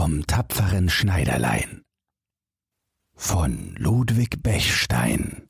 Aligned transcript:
vom 0.00 0.26
tapferen 0.26 0.88
Schneiderlein 0.88 1.82
von 3.14 3.74
Ludwig 3.76 4.42
Bechstein 4.42 5.46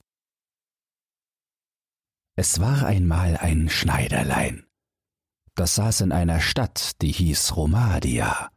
Es 2.35 2.59
war 2.59 2.85
einmal 2.85 3.37
ein 3.37 3.69
Schneiderlein. 3.69 4.67
Das 5.55 5.77
saß 5.77 6.01
in 6.01 6.11
einer 6.11 6.41
Stadt, 6.41 7.01
die 7.01 7.13
hieß 7.13 7.55
Romadia. 7.55 8.51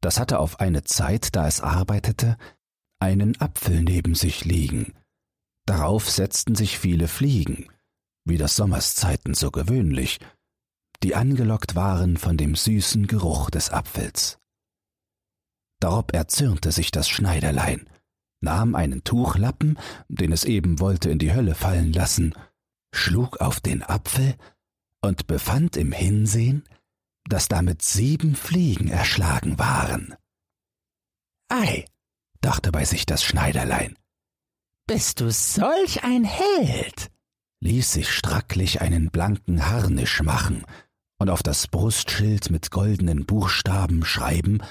Das 0.00 0.18
hatte 0.18 0.38
auf 0.38 0.60
eine 0.60 0.84
Zeit, 0.84 1.36
da 1.36 1.46
es 1.46 1.60
arbeitete, 1.60 2.38
einen 2.98 3.38
Apfel 3.42 3.82
neben 3.82 4.14
sich 4.14 4.46
liegen. 4.46 4.94
Darauf 5.66 6.10
setzten 6.10 6.54
sich 6.54 6.78
viele 6.78 7.08
Fliegen, 7.08 7.70
wie 8.24 8.38
das 8.38 8.56
Sommerszeiten 8.56 9.34
so 9.34 9.50
gewöhnlich, 9.50 10.18
die 11.02 11.14
angelockt 11.14 11.74
waren 11.74 12.16
von 12.16 12.38
dem 12.38 12.56
süßen 12.56 13.06
Geruch 13.06 13.50
des 13.50 13.68
Apfels. 13.68 14.38
Darob 15.80 16.14
erzürnte 16.14 16.72
sich 16.72 16.90
das 16.90 17.08
Schneiderlein, 17.08 17.88
nahm 18.40 18.74
einen 18.74 19.04
Tuchlappen, 19.04 19.78
den 20.08 20.32
es 20.32 20.44
eben 20.44 20.80
wollte 20.80 21.10
in 21.10 21.18
die 21.18 21.34
Hölle 21.34 21.54
fallen 21.54 21.92
lassen, 21.92 22.34
schlug 22.94 23.40
auf 23.40 23.60
den 23.60 23.82
Apfel 23.82 24.36
und 25.02 25.26
befand 25.26 25.76
im 25.76 25.92
Hinsehen, 25.92 26.64
dass 27.28 27.48
damit 27.48 27.82
sieben 27.82 28.36
Fliegen 28.36 28.88
erschlagen 28.88 29.58
waren. 29.58 30.14
Ei, 31.48 31.84
dachte 32.40 32.72
bei 32.72 32.84
sich 32.84 33.06
das 33.06 33.22
Schneiderlein, 33.22 33.96
bist 34.86 35.20
du 35.20 35.30
solch 35.30 36.04
ein 36.04 36.24
Held? 36.24 37.10
ließ 37.60 37.92
sich 37.92 38.10
stracklich 38.10 38.82
einen 38.82 39.10
blanken 39.10 39.66
Harnisch 39.66 40.22
machen 40.22 40.66
und 41.18 41.30
auf 41.30 41.42
das 41.42 41.66
Brustschild 41.68 42.50
mit 42.50 42.70
goldenen 42.70 43.24
Buchstaben 43.24 44.04
schreiben 44.04 44.62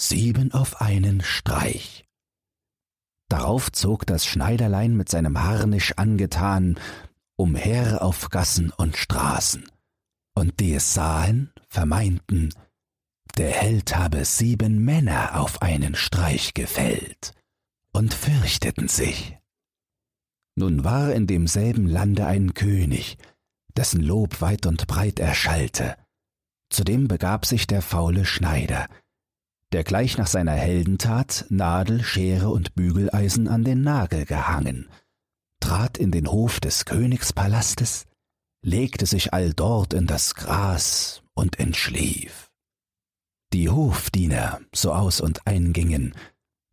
Sieben 0.00 0.52
auf 0.52 0.80
einen 0.80 1.22
Streich. 1.22 2.04
Darauf 3.28 3.72
zog 3.72 4.06
das 4.06 4.26
Schneiderlein 4.26 4.96
mit 4.96 5.08
seinem 5.08 5.42
Harnisch 5.42 5.92
angetan 5.96 6.78
umher 7.36 8.02
auf 8.02 8.30
Gassen 8.30 8.70
und 8.70 8.96
Straßen, 8.96 9.68
und 10.34 10.60
die 10.60 10.74
es 10.74 10.94
sahen, 10.94 11.52
vermeinten, 11.68 12.54
der 13.36 13.50
Held 13.50 13.96
habe 13.96 14.24
sieben 14.24 14.84
Männer 14.84 15.40
auf 15.40 15.62
einen 15.62 15.96
Streich 15.96 16.54
gefällt, 16.54 17.34
und 17.92 18.14
fürchteten 18.14 18.88
sich. 18.88 19.36
Nun 20.56 20.84
war 20.84 21.12
in 21.12 21.26
demselben 21.26 21.88
Lande 21.88 22.26
ein 22.26 22.54
König, 22.54 23.18
dessen 23.76 24.00
Lob 24.00 24.40
weit 24.40 24.66
und 24.66 24.86
breit 24.86 25.18
erschallte. 25.18 25.96
Zudem 26.70 27.08
begab 27.08 27.44
sich 27.44 27.66
der 27.66 27.82
faule 27.82 28.24
Schneider, 28.24 28.86
der 29.74 29.82
gleich 29.82 30.18
nach 30.18 30.28
seiner 30.28 30.52
Heldentat 30.52 31.46
Nadel, 31.48 32.04
Schere 32.04 32.50
und 32.50 32.76
Bügeleisen 32.76 33.48
an 33.48 33.64
den 33.64 33.82
Nagel 33.82 34.24
gehangen, 34.24 34.88
trat 35.58 35.98
in 35.98 36.12
den 36.12 36.30
Hof 36.30 36.60
des 36.60 36.84
Königspalastes, 36.84 38.06
legte 38.64 39.04
sich 39.04 39.34
alldort 39.34 39.92
in 39.92 40.06
das 40.06 40.36
Gras 40.36 41.24
und 41.34 41.58
entschlief. 41.58 42.52
Die 43.52 43.68
Hofdiener, 43.68 44.60
so 44.72 44.92
aus 44.92 45.20
und 45.20 45.44
eingingen, 45.44 46.14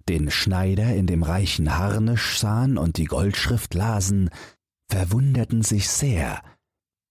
den 0.07 0.29
Schneider 0.29 0.93
in 0.93 1.07
dem 1.07 1.23
reichen 1.23 1.79
Harnisch 1.79 2.37
sahen 2.37 2.77
und 2.77 2.97
die 2.97 3.05
Goldschrift 3.05 3.73
lasen, 3.73 4.29
verwunderten 4.91 5.63
sich 5.63 5.89
sehr, 5.89 6.43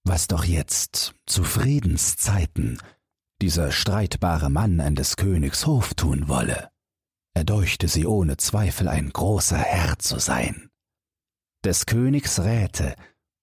was 0.05 0.27
doch 0.27 0.45
jetzt 0.45 1.15
zu 1.25 1.43
Friedenszeiten 1.43 2.79
dieser 3.41 3.71
streitbare 3.71 4.49
Mann 4.49 4.79
an 4.79 4.95
des 4.95 5.17
Königs 5.17 5.65
Hof 5.65 5.93
tun 5.95 6.27
wolle. 6.27 6.69
Er 7.33 7.43
deuchte 7.43 7.87
sie 7.87 8.05
ohne 8.05 8.37
Zweifel 8.37 8.87
ein 8.87 9.09
großer 9.09 9.57
Herr 9.57 9.97
zu 9.99 10.19
sein. 10.19 10.69
Des 11.63 11.85
Königs 11.85 12.39
Räte, 12.39 12.95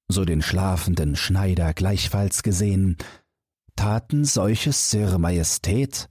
so 0.08 0.24
den 0.24 0.42
schlafenden 0.42 1.16
Schneider 1.16 1.74
gleichfalls 1.74 2.42
gesehen, 2.42 2.96
taten 3.76 4.24
solches 4.24 4.90
Sir 4.90 5.18
Majestät 5.18 6.08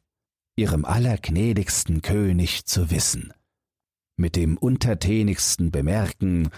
ihrem 0.57 0.85
allergnädigsten 0.85 2.01
König 2.01 2.65
zu 2.65 2.89
wissen, 2.89 3.31
mit 4.17 4.35
dem 4.35 4.57
untertänigsten 4.57 5.71
Bemerken, 5.71 6.49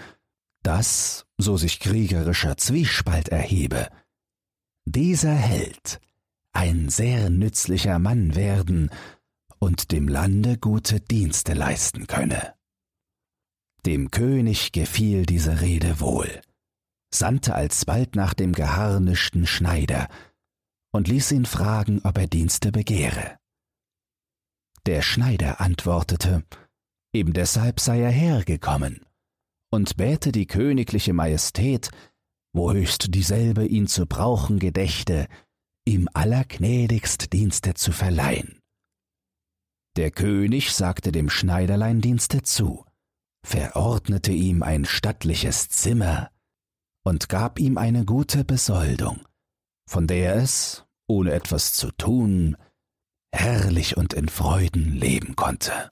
dass, 0.62 1.26
so 1.38 1.56
sich 1.56 1.80
kriegerischer 1.80 2.56
Zwiespalt 2.56 3.28
erhebe, 3.28 3.88
dieser 4.86 5.34
Held 5.34 6.00
ein 6.52 6.88
sehr 6.88 7.30
nützlicher 7.30 7.98
Mann 7.98 8.34
werden 8.34 8.90
und 9.58 9.92
dem 9.92 10.08
Lande 10.08 10.58
gute 10.58 11.00
Dienste 11.00 11.54
leisten 11.54 12.06
könne. 12.06 12.54
Dem 13.86 14.10
König 14.10 14.72
gefiel 14.72 15.26
diese 15.26 15.60
Rede 15.60 16.00
wohl, 16.00 16.40
sandte 17.14 17.54
alsbald 17.54 18.14
nach 18.14 18.34
dem 18.34 18.52
geharnischten 18.52 19.46
Schneider 19.46 20.08
und 20.92 21.08
ließ 21.08 21.32
ihn 21.32 21.46
fragen, 21.46 22.00
ob 22.04 22.18
er 22.18 22.26
Dienste 22.26 22.72
begehre. 22.72 23.38
Der 24.86 25.02
Schneider 25.02 25.60
antwortete, 25.60 26.44
eben 27.12 27.32
deshalb 27.32 27.80
sei 27.80 28.00
er 28.00 28.10
hergekommen, 28.10 29.04
und 29.70 29.96
bäte 29.96 30.32
die 30.32 30.46
königliche 30.46 31.12
Majestät, 31.12 31.90
wo 32.52 32.72
höchst 32.72 33.14
dieselbe 33.14 33.66
ihn 33.66 33.86
zu 33.86 34.06
brauchen 34.06 34.58
gedächte, 34.58 35.28
ihm 35.86 36.08
allergnädigst 36.12 37.32
Dienste 37.32 37.74
zu 37.74 37.92
verleihen. 37.92 38.60
Der 39.96 40.10
König 40.10 40.72
sagte 40.72 41.12
dem 41.12 41.28
Schneiderlein 41.28 42.00
Dienste 42.00 42.42
zu, 42.42 42.84
verordnete 43.44 44.32
ihm 44.32 44.62
ein 44.62 44.84
stattliches 44.84 45.68
Zimmer 45.68 46.30
und 47.04 47.28
gab 47.28 47.58
ihm 47.58 47.78
eine 47.78 48.04
gute 48.04 48.44
Besoldung, 48.44 49.26
von 49.88 50.06
der 50.06 50.36
es, 50.36 50.84
ohne 51.08 51.32
etwas 51.32 51.72
zu 51.72 51.90
tun, 51.92 52.56
herrlich 53.32 53.96
und 53.96 54.14
in 54.14 54.28
Freuden 54.28 54.94
leben 54.94 55.34
konnte. 55.34 55.90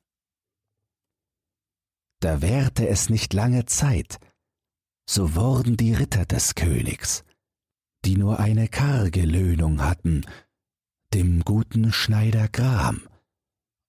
Da 2.21 2.43
währte 2.43 2.89
es 2.89 3.11
nicht 3.11 3.33
lange 3.33 3.67
Zeit, 3.67 4.19
so 5.09 5.35
wurden 5.35 5.77
die 5.77 5.95
Ritter 5.95 6.27
des 6.27 6.55
Königs, 6.55 7.25
die 8.05 8.17
nur 8.17 8.39
eine 8.39 8.69
karge 8.69 9.23
Löhnung 9.23 9.83
hatten, 9.83 10.25
dem 11.15 11.45
guten 11.45 11.93
Schneider 11.93 12.49
Gram, 12.49 13.01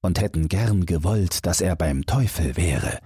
und 0.02 0.20
hätten 0.20 0.48
gern 0.48 0.86
gewollt, 0.86 1.46
dass 1.46 1.62
er 1.62 1.76
beim 1.76 2.06
Teufel 2.06 2.56
wäre, 2.56 3.00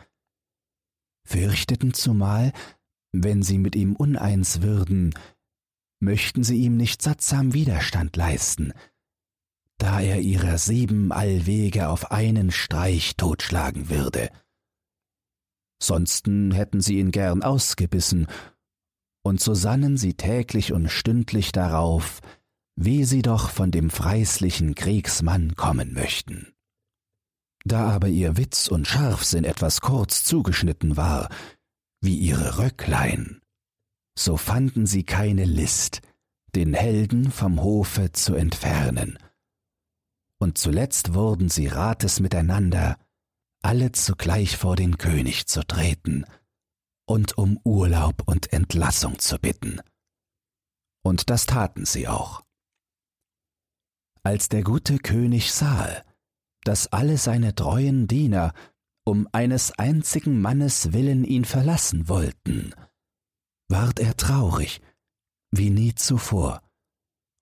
fürchteten 1.25 1.93
zumal, 1.93 2.51
wenn 3.11 3.43
sie 3.43 3.57
mit 3.57 3.75
ihm 3.75 3.95
uneins 3.95 4.61
würden, 4.61 5.13
möchten 5.99 6.43
sie 6.43 6.57
ihm 6.57 6.77
nicht 6.77 7.01
sattsam 7.01 7.53
Widerstand 7.53 8.15
leisten, 8.15 8.73
da 9.77 10.01
er 10.01 10.19
ihrer 10.19 10.57
sieben 10.57 11.11
Allwege 11.11 11.89
auf 11.89 12.11
einen 12.11 12.51
Streich 12.51 13.15
totschlagen 13.15 13.89
würde. 13.89 14.29
Sonsten 15.81 16.51
hätten 16.51 16.81
sie 16.81 16.99
ihn 16.99 17.11
gern 17.11 17.43
ausgebissen, 17.43 18.27
und 19.23 19.39
so 19.41 19.53
sannen 19.53 19.97
sie 19.97 20.13
täglich 20.13 20.73
und 20.73 20.89
stündlich 20.89 21.51
darauf, 21.51 22.19
wie 22.75 23.05
sie 23.05 23.21
doch 23.21 23.49
von 23.49 23.71
dem 23.71 23.89
freislichen 23.89 24.75
Kriegsmann 24.75 25.55
kommen 25.55 25.93
möchten. 25.93 26.53
Da 27.65 27.89
aber 27.89 28.09
ihr 28.09 28.35
Witz 28.35 28.67
und 28.67 28.87
Scharfsinn 28.87 29.45
etwas 29.45 29.79
kurz 29.79 30.23
zugeschnitten 30.23 30.97
war, 30.97 31.29
wie 32.01 32.17
ihre 32.17 32.57
Röcklein, 32.57 33.39
so 34.17 34.35
fanden 34.35 34.85
sie 34.85 35.03
keine 35.03 35.45
List, 35.45 36.01
den 36.55 36.73
Helden 36.73 37.31
vom 37.31 37.63
Hofe 37.63 38.11
zu 38.11 38.35
entfernen. 38.35 39.17
Und 40.39 40.57
zuletzt 40.57 41.13
wurden 41.13 41.47
sie 41.47 41.67
Rates 41.67 42.19
miteinander, 42.19 42.97
alle 43.61 43.93
zugleich 43.93 44.57
vor 44.57 44.75
den 44.75 44.97
König 44.97 45.47
zu 45.47 45.65
treten 45.65 46.25
und 47.05 47.37
um 47.37 47.59
Urlaub 47.63 48.23
und 48.27 48.53
Entlassung 48.53 49.19
zu 49.19 49.37
bitten. 49.39 49.79
Und 51.03 51.29
das 51.29 51.45
taten 51.45 51.85
sie 51.85 52.07
auch. 52.07 52.43
Als 54.23 54.47
der 54.47 54.63
gute 54.63 54.99
König 54.99 55.51
sah, 55.51 56.01
dass 56.63 56.87
alle 56.87 57.17
seine 57.17 57.55
treuen 57.55 58.07
Diener 58.07 58.53
um 59.05 59.27
eines 59.33 59.71
einzigen 59.77 60.41
Mannes 60.41 60.93
willen 60.93 61.25
ihn 61.25 61.43
verlassen 61.43 62.07
wollten, 62.07 62.73
ward 63.69 63.99
er 63.99 64.15
traurig, 64.15 64.81
wie 65.51 65.69
nie 65.69 65.93
zuvor, 65.93 66.61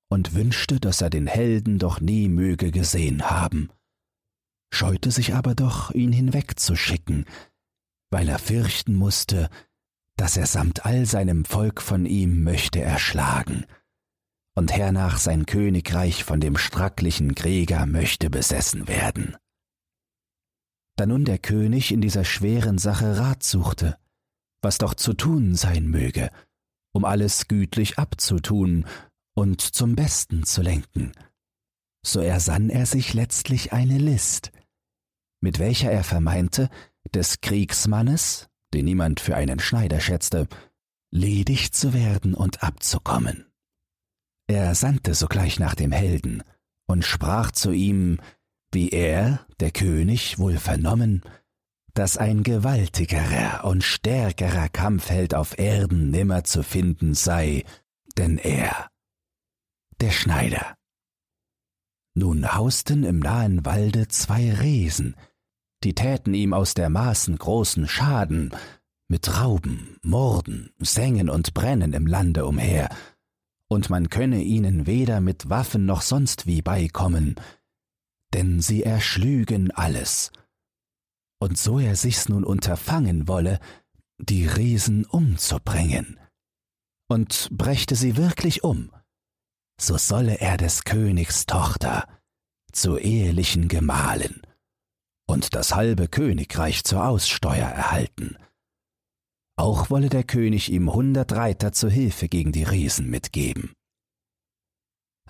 und 0.10 0.34
wünschte, 0.34 0.80
dass 0.80 1.02
er 1.02 1.12
den 1.12 1.28
Helden 1.28 1.78
doch 1.78 2.02
nie 2.02 2.28
möge 2.30 2.72
gesehen 2.72 3.30
haben, 3.30 3.70
scheute 4.74 5.12
sich 5.12 5.36
aber 5.36 5.54
doch, 5.54 5.92
ihn 5.92 6.12
hinwegzuschicken, 6.12 7.26
weil 8.12 8.30
er 8.30 8.40
fürchten 8.40 8.94
musste, 8.94 9.50
dass 10.18 10.38
er 10.38 10.46
samt 10.46 10.86
all 10.86 11.06
seinem 11.06 11.46
Volk 11.46 11.82
von 11.82 12.06
ihm 12.06 12.44
möchte 12.44 12.82
erschlagen, 12.82 13.66
und 14.56 14.72
hernach 14.72 15.18
sein 15.18 15.46
Königreich 15.46 16.24
von 16.24 16.40
dem 16.40 16.58
stracklichen 16.58 17.36
Krieger 17.36 17.86
möchte 17.86 18.30
besessen 18.30 18.88
werden. 18.88 19.38
Da 20.98 21.06
nun 21.06 21.26
der 21.26 21.40
König 21.40 21.92
in 21.92 22.02
dieser 22.02 22.26
schweren 22.26 22.78
Sache 22.78 23.18
Rat 23.18 23.44
suchte, 23.44 23.98
was 24.62 24.78
doch 24.78 24.94
zu 24.94 25.14
tun 25.14 25.56
sein 25.56 25.88
möge, 25.88 26.30
um 26.94 27.06
alles 27.06 27.48
gütlich 27.48 27.98
abzutun 27.98 28.86
und 29.34 29.62
zum 29.62 29.96
Besten 29.96 30.44
zu 30.44 30.62
lenken, 30.62 31.14
so 32.06 32.20
ersann 32.20 32.70
er 32.70 32.86
sich 32.86 33.14
letztlich 33.14 33.72
eine 33.72 33.98
List, 33.98 34.52
mit 35.40 35.58
welcher 35.60 35.92
er 35.92 36.04
vermeinte, 36.04 36.70
des 37.14 37.42
Kriegsmannes, 37.42 38.48
den 38.74 38.86
niemand 38.86 39.20
für 39.20 39.36
einen 39.36 39.60
Schneider 39.60 40.00
schätzte, 40.00 40.48
ledig 41.12 41.74
zu 41.74 41.94
werden 41.94 42.34
und 42.34 42.64
abzukommen. 42.64 43.46
Er 44.48 44.76
sandte 44.76 45.14
sogleich 45.14 45.60
nach 45.60 45.76
dem 45.76 45.92
Helden 45.92 46.44
und 46.88 47.06
sprach 47.06 47.52
zu 47.52 47.72
ihm, 47.72 48.20
wie 48.72 48.90
er, 48.90 49.46
der 49.60 49.72
König, 49.72 50.40
wohl 50.40 50.58
vernommen, 50.58 51.22
dass 51.94 52.18
ein 52.18 52.44
gewaltigerer 52.44 53.66
und 53.66 53.84
stärkerer 53.84 54.70
Kampfheld 54.70 55.36
auf 55.36 55.60
Erden 55.60 56.10
nimmer 56.10 56.44
zu 56.44 56.64
finden 56.64 57.14
sei, 57.14 57.66
denn 58.18 58.38
er, 58.38 58.90
der 60.00 60.12
Schneider. 60.12 60.76
Nun 62.14 62.54
hausten 62.54 63.04
im 63.04 63.20
nahen 63.20 63.66
Walde 63.66 64.08
zwei 64.08 64.54
Riesen, 64.54 65.16
die 65.84 65.94
täten 65.94 66.34
ihm 66.34 66.54
aus 66.54 66.74
der 66.74 66.90
Maßen 66.90 67.38
großen 67.38 67.88
Schaden, 67.88 68.54
mit 69.08 69.42
Rauben, 69.42 69.98
Morden, 70.04 70.72
Sengen 70.80 71.30
und 71.30 71.54
Brennen 71.54 71.94
im 71.94 72.08
Lande 72.08 72.46
umher, 72.46 72.90
und 73.68 73.90
man 73.90 74.10
könne 74.10 74.42
ihnen 74.42 74.86
weder 74.86 75.22
mit 75.22 75.50
Waffen 75.50 75.86
noch 75.86 76.02
sonst 76.02 76.46
wie 76.46 76.62
beikommen, 76.62 77.36
denn 78.34 78.62
sie 78.62 78.84
erschlügen 78.84 79.72
alles. 79.72 80.32
Und 81.40 81.58
so 81.58 81.80
er 81.80 81.96
sich's 81.96 82.30
nun 82.30 82.44
unterfangen 82.44 83.28
wolle, 83.28 83.60
die 84.18 84.46
Riesen 84.46 85.06
umzubringen, 85.06 86.20
und 87.10 87.50
brächte 87.52 87.96
sie 87.96 88.16
wirklich 88.16 88.64
um, 88.64 88.92
so 89.80 89.98
solle 89.98 90.40
er 90.40 90.58
des 90.58 90.84
Königs 90.84 91.46
Tochter 91.48 92.08
zu 92.72 92.98
ehelichen 92.98 93.68
Gemahlen 93.68 94.42
und 95.32 95.56
das 95.56 95.74
halbe 95.76 96.10
Königreich 96.10 96.84
zur 96.84 97.08
Aussteuer 97.08 97.68
erhalten. 97.68 98.36
Auch 99.56 99.90
wolle 99.90 100.10
der 100.10 100.26
König 100.26 100.70
ihm 100.70 100.94
hundert 100.94 101.32
Reiter 101.32 101.72
zur 101.72 101.90
Hilfe 101.90 102.28
gegen 102.28 102.52
die 102.52 102.64
Riesen 102.64 103.10
mitgeben. 103.10 103.72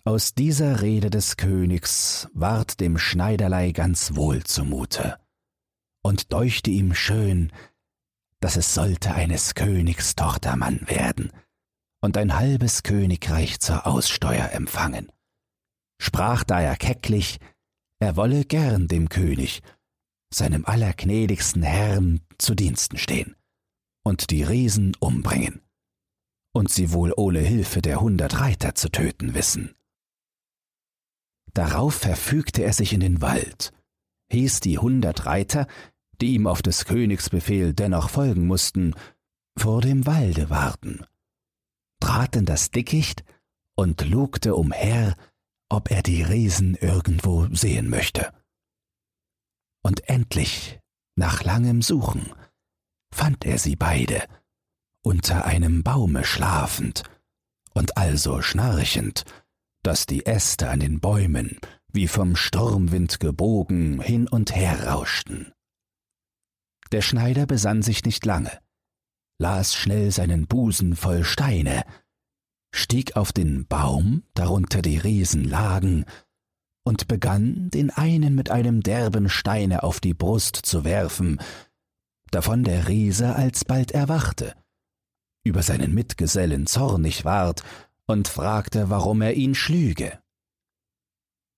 Aus 0.04 0.34
dieser 0.34 0.82
Rede 0.82 1.12
des 1.12 1.38
Königs 1.38 2.28
ward 2.34 2.80
dem 2.80 2.98
Schneiderlei 2.98 3.72
ganz 3.72 4.16
wohl 4.16 4.44
zumute 4.44 5.20
und 6.02 6.34
deuchte 6.34 6.72
ihm 6.72 6.96
schön, 6.96 7.52
dass 8.40 8.56
es 8.56 8.74
sollte 8.74 9.14
eines 9.14 9.54
Königs 9.54 10.16
Tochtermann 10.16 10.82
werden 10.88 11.32
und 12.02 12.18
ein 12.18 12.36
halbes 12.36 12.82
Königreich 12.82 13.60
zur 13.60 13.86
Aussteuer 13.86 14.50
empfangen. 14.52 15.12
Sprach 16.00 16.44
daher 16.44 16.76
kecklich, 16.76 17.38
er 18.00 18.16
wolle 18.16 18.46
gern 18.46 18.88
dem 18.88 19.08
König, 19.10 19.62
seinem 20.34 20.66
allergnädigsten 20.66 21.64
Herrn, 21.64 22.22
zu 22.38 22.56
Diensten 22.56 22.98
stehen 22.98 23.36
und 24.04 24.32
die 24.32 24.44
Riesen 24.44 24.96
umbringen 25.00 25.62
und 26.54 26.70
sie 26.70 26.92
wohl 26.92 27.14
ohne 27.16 27.40
Hilfe 27.40 27.82
der 27.82 28.02
hundert 28.02 28.40
Reiter 28.40 28.76
zu 28.76 28.90
töten 28.90 29.34
wissen. 29.34 29.76
Darauf 31.54 31.96
verfügte 31.96 32.64
er 32.64 32.74
sich 32.74 32.94
in 32.94 33.02
den 33.02 33.22
Wald, 33.22 33.74
hieß 34.32 34.62
die 34.62 34.78
hundert 34.78 35.26
Reiter, 35.26 35.68
die 36.22 36.34
ihm 36.34 36.48
auf 36.48 36.62
des 36.62 36.86
Königs 36.86 37.30
Befehl 37.30 37.74
dennoch 37.74 38.10
folgen 38.10 38.48
mussten, 38.48 38.96
vor 39.58 39.82
dem 39.82 40.06
Walde 40.06 40.50
warten, 40.50 41.06
trat 42.00 42.36
in 42.36 42.46
das 42.46 42.72
Dickicht 42.72 43.24
und 43.76 44.08
lugte 44.08 44.56
umher, 44.56 45.16
ob 45.70 45.92
er 45.92 46.04
die 46.04 46.24
Riesen 46.24 46.76
irgendwo 46.76 47.48
sehen 47.54 47.90
möchte. 47.90 48.32
Und 49.84 50.08
endlich, 50.08 50.80
nach 51.16 51.44
langem 51.44 51.82
Suchen, 51.82 52.32
fand 53.14 53.46
er 53.46 53.58
sie 53.58 53.76
beide, 53.76 54.24
unter 55.04 55.46
einem 55.46 55.84
Baume 55.84 56.24
schlafend 56.24 57.04
und 57.74 57.98
also 57.98 58.42
schnarchend, 58.42 59.26
dass 59.84 60.06
die 60.06 60.26
Äste 60.26 60.70
an 60.70 60.80
den 60.80 61.00
Bäumen 61.00 61.60
wie 61.94 62.08
vom 62.08 62.36
Sturmwind 62.36 63.20
gebogen 63.20 64.00
hin 64.00 64.28
und 64.28 64.56
her 64.56 64.88
rauschten. 64.88 65.52
Der 66.92 67.02
Schneider 67.02 67.46
besann 67.46 67.82
sich 67.82 68.04
nicht 68.06 68.26
lange, 68.26 68.60
las 69.40 69.76
schnell 69.76 70.12
seinen 70.12 70.48
Busen 70.48 70.96
voll 70.96 71.24
Steine, 71.24 71.84
stieg 72.74 73.16
auf 73.16 73.34
den 73.34 73.66
Baum, 73.68 74.24
darunter 74.34 74.82
die 74.82 74.98
Riesen 74.98 75.44
lagen, 75.44 76.06
und 76.84 77.08
begann, 77.08 77.70
den 77.70 77.90
einen 77.90 78.36
mit 78.36 78.50
einem 78.50 78.82
derben 78.82 79.30
Steine 79.30 79.84
auf 79.84 80.00
die 80.00 80.14
Brust 80.14 80.56
zu 80.56 80.84
werfen, 80.84 81.40
davon 82.32 82.64
der 82.64 82.88
Riese 82.88 83.36
alsbald 83.36 83.92
erwachte, 83.92 84.56
über 85.44 85.64
seinen 85.64 85.94
Mitgesellen 85.94 86.68
zornig 86.68 87.26
ward 87.26 87.64
und 88.08 88.28
fragte, 88.28 88.90
warum 88.90 89.22
er 89.22 89.36
ihn 89.36 89.56
schlüge. 89.56 90.20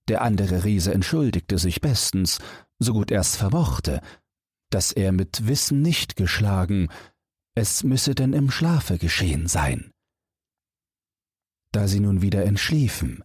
Der 0.09 0.21
andere 0.21 0.65
Riese 0.65 0.93
entschuldigte 0.93 1.57
sich 1.57 1.79
bestens, 1.79 2.39
so 2.79 2.93
gut 2.93 3.11
er's 3.11 3.35
vermochte, 3.35 4.01
dass 4.69 4.91
er 4.91 5.11
mit 5.11 5.47
Wissen 5.47 5.81
nicht 5.81 6.15
geschlagen, 6.15 6.89
es 7.55 7.83
müsse 7.83 8.15
denn 8.15 8.33
im 8.33 8.51
Schlafe 8.51 8.97
geschehen 8.97 9.47
sein. 9.47 9.91
Da 11.71 11.87
sie 11.87 11.99
nun 11.99 12.21
wieder 12.21 12.43
entschliefen, 12.43 13.23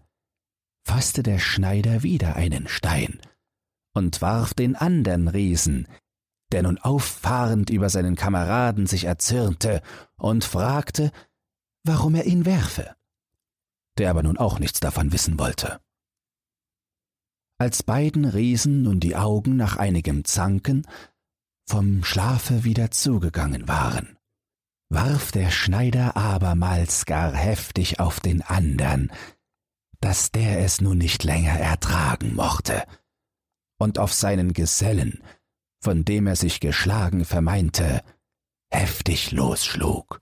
fasste 0.89 1.23
der 1.23 1.39
Schneider 1.39 2.03
wieder 2.03 2.35
einen 2.37 2.67
Stein 2.67 3.21
und 3.95 4.23
warf 4.23 4.55
den 4.55 4.75
andern 4.75 5.29
Riesen, 5.29 5.87
der 6.51 6.63
nun 6.63 6.79
auffahrend 6.79 7.69
über 7.69 7.91
seinen 7.91 8.17
Kameraden 8.17 8.87
sich 8.87 9.05
erzürnte 9.05 9.83
und 10.17 10.45
fragte, 10.45 11.13
warum 11.85 12.15
er 12.15 12.25
ihn 12.25 12.47
werfe, 12.47 12.97
der 13.99 14.09
aber 14.09 14.23
nun 14.23 14.39
auch 14.39 14.59
nichts 14.59 14.81
davon 14.81 15.13
wissen 15.13 15.39
wollte. 15.39 15.79
Als 17.59 17.83
beiden 17.83 18.25
Riesen 18.25 18.83
nun 18.83 18.99
die 18.99 19.15
Augen 19.15 19.57
nach 19.57 19.77
einigem 19.77 20.25
Zanken 20.25 20.87
vom 21.69 22.03
Schlafe 22.03 22.65
wieder 22.65 22.91
zugegangen 22.91 23.69
waren, 23.69 24.17
warf 24.89 25.33
der 25.33 25.51
Schneider 25.51 26.17
abermals 26.17 27.05
gar 27.05 27.35
heftig 27.35 28.01
auf 28.01 28.21
den 28.21 28.41
andern, 28.41 29.13
dass 30.01 30.31
der 30.31 30.61
es 30.61 30.81
nun 30.81 30.99
nicht 30.99 31.25
länger 31.25 31.59
ertragen 31.59 32.35
mochte, 32.35 32.85
und 33.79 33.99
auf 33.99 34.13
seinen 34.13 34.53
Gesellen, 34.53 35.23
von 35.81 36.05
dem 36.05 36.27
er 36.27 36.37
sich 36.37 36.61
geschlagen 36.61 37.25
vermeinte, 37.25 38.03
heftig 38.71 39.33
losschlug. 39.33 40.21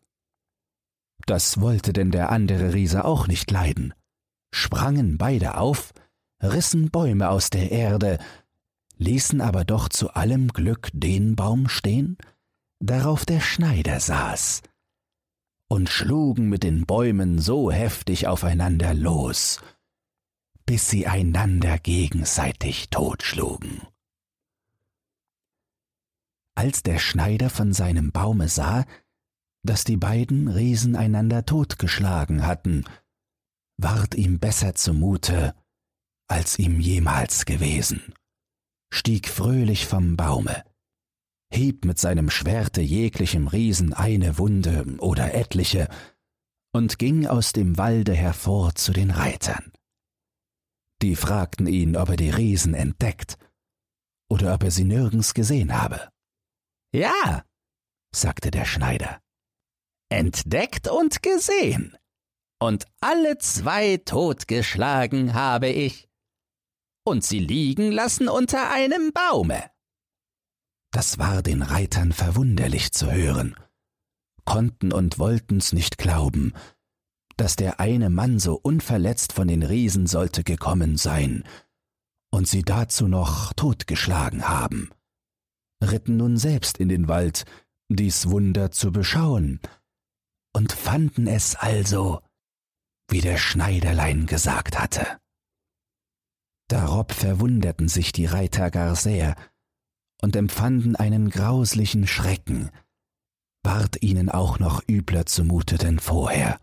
Das 1.26 1.60
wollte 1.60 1.92
denn 1.92 2.10
der 2.10 2.30
andere 2.30 2.74
Riese 2.74 3.04
auch 3.04 3.26
nicht 3.26 3.50
leiden, 3.50 3.94
sprangen 4.52 5.18
beide 5.18 5.56
auf, 5.56 5.92
rissen 6.42 6.90
Bäume 6.90 7.30
aus 7.30 7.50
der 7.50 7.70
Erde, 7.70 8.18
ließen 8.98 9.40
aber 9.40 9.64
doch 9.64 9.88
zu 9.88 10.10
allem 10.10 10.48
Glück 10.48 10.90
den 10.92 11.34
Baum 11.34 11.68
stehen, 11.68 12.16
darauf 12.78 13.24
der 13.24 13.40
Schneider 13.40 14.00
saß, 14.00 14.62
und 15.68 15.88
schlugen 15.88 16.48
mit 16.48 16.62
den 16.62 16.86
Bäumen 16.86 17.38
so 17.40 17.70
heftig 17.70 18.26
aufeinander 18.26 18.94
los, 18.94 19.60
bis 20.64 20.88
sie 20.88 21.06
einander 21.06 21.78
gegenseitig 21.78 22.90
totschlugen. 22.90 23.82
Als 26.54 26.82
der 26.82 26.98
Schneider 26.98 27.50
von 27.50 27.72
seinem 27.72 28.12
Baume 28.12 28.48
sah, 28.48 28.86
dass 29.62 29.84
die 29.84 29.96
beiden 29.96 30.48
Riesen 30.48 30.96
einander 30.96 31.44
totgeschlagen 31.44 32.46
hatten, 32.46 32.84
ward 33.76 34.14
ihm 34.14 34.38
besser 34.38 34.74
zumute, 34.74 35.54
als 36.28 36.58
ihm 36.58 36.80
jemals 36.80 37.44
gewesen, 37.44 38.14
stieg 38.92 39.28
fröhlich 39.28 39.86
vom 39.86 40.16
Baume, 40.16 40.64
hieb 41.52 41.84
mit 41.84 41.98
seinem 41.98 42.30
Schwerte 42.30 42.80
jeglichem 42.80 43.48
Riesen 43.48 43.92
eine 43.92 44.38
Wunde 44.38 44.84
oder 44.98 45.34
etliche 45.34 45.88
und 46.72 46.98
ging 46.98 47.26
aus 47.26 47.52
dem 47.52 47.78
Walde 47.78 48.14
hervor 48.14 48.74
zu 48.74 48.92
den 48.92 49.10
Reitern. 49.10 49.72
Die 51.02 51.16
fragten 51.16 51.66
ihn, 51.66 51.96
ob 51.96 52.10
er 52.10 52.16
die 52.16 52.30
Riesen 52.30 52.74
entdeckt 52.74 53.38
oder 54.28 54.54
ob 54.54 54.64
er 54.64 54.70
sie 54.70 54.84
nirgends 54.84 55.34
gesehen 55.34 55.76
habe. 55.78 56.10
Ja, 56.92 57.44
sagte 58.14 58.50
der 58.50 58.64
Schneider, 58.64 59.20
entdeckt 60.08 60.88
und 60.88 61.22
gesehen, 61.22 61.96
und 62.58 62.86
alle 63.00 63.38
zwei 63.38 63.98
totgeschlagen 63.98 65.34
habe 65.34 65.68
ich. 65.68 66.08
Und 67.04 67.22
sie 67.24 67.38
liegen 67.38 67.92
lassen 67.92 68.28
unter 68.28 68.70
einem 68.70 69.12
Baume. 69.12 69.70
Das 70.96 71.18
war 71.18 71.42
den 71.42 71.60
Reitern 71.60 72.10
verwunderlich 72.10 72.90
zu 72.90 73.12
hören, 73.12 73.54
konnten 74.46 74.94
und 74.94 75.18
wollten's 75.18 75.74
nicht 75.74 75.98
glauben, 75.98 76.54
dass 77.36 77.54
der 77.54 77.80
eine 77.80 78.08
Mann 78.08 78.38
so 78.38 78.54
unverletzt 78.54 79.34
von 79.34 79.46
den 79.46 79.62
Riesen 79.62 80.06
sollte 80.06 80.42
gekommen 80.42 80.96
sein 80.96 81.44
und 82.30 82.48
sie 82.48 82.62
dazu 82.62 83.08
noch 83.08 83.52
totgeschlagen 83.52 84.48
haben, 84.48 84.90
ritten 85.84 86.16
nun 86.16 86.38
selbst 86.38 86.78
in 86.78 86.88
den 86.88 87.08
Wald, 87.08 87.44
dies 87.90 88.30
Wunder 88.30 88.70
zu 88.70 88.90
beschauen, 88.90 89.60
und 90.54 90.72
fanden 90.72 91.26
es 91.26 91.56
also, 91.56 92.22
wie 93.10 93.20
der 93.20 93.36
Schneiderlein 93.36 94.24
gesagt 94.24 94.78
hatte. 94.78 95.06
Darob 96.68 97.12
verwunderten 97.12 97.88
sich 97.88 98.12
die 98.12 98.24
Reiter 98.24 98.70
gar 98.70 98.96
sehr 98.96 99.36
und 100.26 100.34
empfanden 100.34 100.96
einen 100.96 101.30
grauslichen 101.30 102.08
Schrecken, 102.08 102.72
ward 103.62 104.02
ihnen 104.02 104.28
auch 104.28 104.58
noch 104.58 104.82
übler 104.88 105.24
zumute 105.24 105.78
denn 105.78 106.00
vorher, 106.00 106.58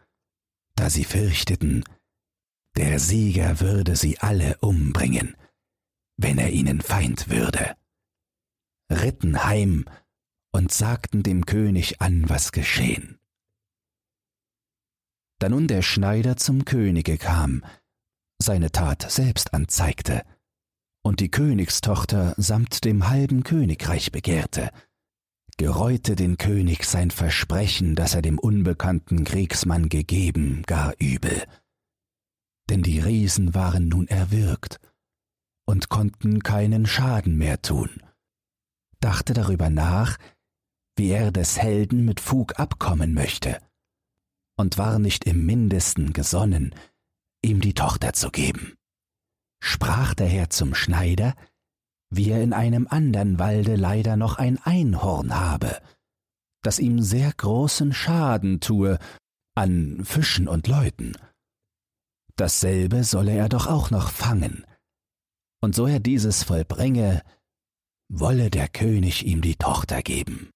da 0.75 0.89
sie 0.89 1.05
fürchteten, 1.05 1.85
der 2.75 2.99
Sieger 2.99 3.61
würde 3.61 3.95
sie 3.95 4.19
alle 4.19 4.57
umbringen, 4.57 5.37
wenn 6.17 6.39
er 6.39 6.49
ihnen 6.51 6.81
Feind 6.81 7.29
würde, 7.29 7.77
ritten 8.91 9.45
heim 9.45 9.85
und 10.51 10.73
sagten 10.73 11.23
dem 11.23 11.45
König 11.45 12.01
an, 12.01 12.27
was 12.27 12.51
geschehen. 12.51 13.17
Da 15.39 15.47
nun 15.47 15.69
der 15.69 15.83
Schneider 15.83 16.35
zum 16.35 16.65
Könige 16.65 17.17
kam, 17.17 17.63
seine 18.39 18.73
Tat 18.73 19.09
selbst 19.09 19.53
anzeigte 19.53 20.23
und 21.03 21.19
die 21.19 21.29
Königstochter 21.29 22.33
samt 22.37 22.85
dem 22.85 23.09
halben 23.09 23.43
Königreich 23.43 24.11
begehrte, 24.11 24.71
gereute 25.57 26.15
den 26.15 26.37
König 26.37 26.85
sein 26.85 27.11
Versprechen, 27.11 27.95
das 27.95 28.15
er 28.15 28.21
dem 28.21 28.39
unbekannten 28.39 29.23
Kriegsmann 29.23 29.89
gegeben, 29.89 30.63
gar 30.65 30.93
übel. 30.99 31.43
Denn 32.69 32.81
die 32.81 32.99
Riesen 32.99 33.53
waren 33.53 33.89
nun 33.89 34.07
erwürgt 34.07 34.79
und 35.65 35.89
konnten 35.89 36.41
keinen 36.41 36.85
Schaden 36.85 37.37
mehr 37.37 37.61
tun, 37.61 37.89
dachte 38.99 39.33
darüber 39.33 39.69
nach, 39.69 40.17
wie 40.95 41.09
er 41.09 41.31
des 41.31 41.57
Helden 41.57 42.05
mit 42.05 42.19
Fug 42.19 42.59
abkommen 42.59 43.13
möchte, 43.13 43.59
und 44.57 44.77
war 44.77 44.99
nicht 44.99 45.25
im 45.25 45.45
mindesten 45.45 46.13
gesonnen, 46.13 46.73
ihm 47.43 47.59
die 47.59 47.73
Tochter 47.73 48.13
zu 48.13 48.29
geben. 48.29 48.73
Sprach 49.65 50.13
der 50.13 50.27
Herr 50.27 50.49
zum 50.49 50.75
Schneider, 50.75 51.35
wie 52.09 52.29
er 52.31 52.43
in 52.43 52.51
einem 52.51 52.85
andern 52.85 53.39
Walde 53.39 53.77
leider 53.77 54.17
noch 54.17 54.35
ein 54.35 54.57
Einhorn 54.61 55.33
habe, 55.33 55.81
das 56.63 56.79
ihm 56.79 57.01
sehr 57.01 57.31
großen 57.31 57.93
Schaden 57.93 58.59
tue 58.59 58.99
an 59.55 60.03
Fischen 60.03 60.49
und 60.49 60.67
Leuten. 60.67 61.13
Dasselbe 62.35 63.05
solle 63.05 63.31
er 63.31 63.47
doch 63.47 63.67
auch 63.67 63.89
noch 63.89 64.11
fangen, 64.11 64.65
und 65.61 65.73
so 65.75 65.87
er 65.87 66.01
dieses 66.01 66.43
vollbringe, 66.43 67.23
wolle 68.09 68.49
der 68.49 68.67
König 68.67 69.25
ihm 69.25 69.41
die 69.41 69.55
Tochter 69.55 70.01
geben. 70.01 70.49